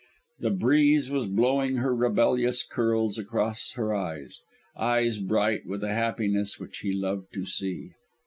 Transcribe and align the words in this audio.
The 0.39 0.49
breeze 0.49 1.11
was 1.11 1.27
blowing 1.27 1.75
her 1.75 1.93
rebellious 1.95 2.63
curls 2.63 3.19
across 3.19 3.73
her 3.73 3.93
eyes 3.93 4.41
eyes 4.75 5.19
bright 5.19 5.67
with 5.67 5.83
a 5.83 5.93
happiness 5.93 6.59
which 6.59 6.79
he 6.79 6.91
loved 6.91 7.31
to 7.35 7.45
see. 7.45 7.91